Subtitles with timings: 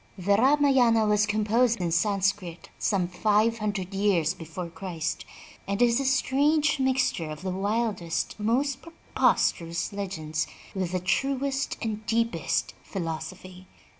[0.17, 5.25] The Ramayana was composed in Sanscrit some five hundred years before Christ,
[5.67, 11.77] and is a strange mixture of the wildest and most preposterous legends with the truest
[11.83, 13.67] and deepest philosophy.